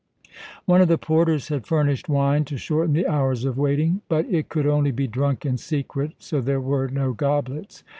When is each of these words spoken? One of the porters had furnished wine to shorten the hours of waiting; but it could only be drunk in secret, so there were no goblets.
One 0.65 0.81
of 0.81 0.87
the 0.87 0.97
porters 0.97 1.49
had 1.49 1.67
furnished 1.67 2.09
wine 2.09 2.43
to 2.45 2.57
shorten 2.57 2.93
the 2.93 3.05
hours 3.05 3.45
of 3.45 3.59
waiting; 3.59 4.01
but 4.09 4.25
it 4.25 4.49
could 4.49 4.65
only 4.65 4.89
be 4.89 5.05
drunk 5.05 5.45
in 5.45 5.57
secret, 5.57 6.13
so 6.17 6.41
there 6.41 6.59
were 6.59 6.87
no 6.87 7.13
goblets. 7.13 7.83